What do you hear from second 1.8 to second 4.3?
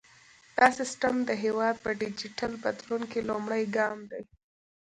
په ډیجیټل بدلون کې لومړی ګام دی۔